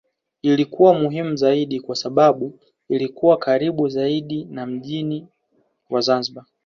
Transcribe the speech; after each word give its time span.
Ilikuwa 0.41 0.93
muhimu 0.93 1.35
zaidi 1.35 1.79
kwa 1.79 1.95
sababu 1.95 2.59
ilikuwa 2.89 3.37
karibu 3.37 3.89
zaidi 3.89 4.45
na 4.45 4.65
mji 4.65 5.25
wa 5.89 6.01
Zanzibar 6.01 6.45